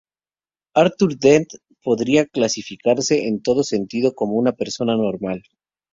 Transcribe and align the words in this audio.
Arthur 0.75 1.13
Dent 1.19 1.45
podría 1.83 2.25
calificarse 2.25 3.27
en 3.27 3.43
todo 3.43 3.61
sentido 3.63 4.15
como 4.15 4.33
una 4.33 4.53
persona 4.53 4.95
normal. 4.95 5.43